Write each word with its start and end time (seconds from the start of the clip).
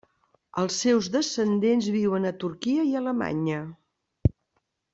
Els 0.61 0.77
seus 0.85 1.09
descendents 1.15 1.91
viuen 1.97 2.25
a 2.29 2.33
Turquia 2.45 2.87
i 2.93 2.97
Alemanya. 3.03 3.61